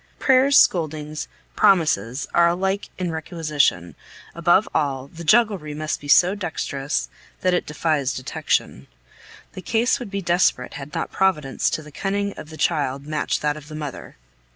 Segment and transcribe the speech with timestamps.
[0.17, 3.93] Prayers, scoldings, promises, are alike in requisition;
[4.33, 7.07] above all, the jugglery must be so dexterous
[7.41, 8.87] that it defies detection.
[9.53, 13.43] The case would be desperate had not Providence to the cunning of the child matched
[13.43, 14.15] that of the mother.